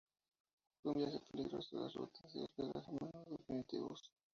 Fue 0.81 0.93
un 0.93 0.97
viaje 0.97 1.21
peligroso, 1.31 1.79
las 1.79 1.93
rutas 1.93 2.33
y 2.35 2.39
hospedaje 2.41 2.89
a 2.89 2.93
menudo 3.05 3.37
primitivos. 3.45 4.11